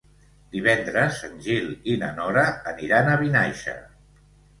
[0.53, 3.77] Divendres en Gil i na Nora aniran a Vinaixa.